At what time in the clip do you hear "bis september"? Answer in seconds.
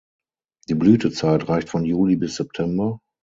2.15-2.99